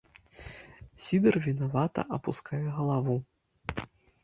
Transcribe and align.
Сідар 1.07 1.35
вінавата 1.47 2.01
апускае 2.19 2.61
галаву. 2.81 3.21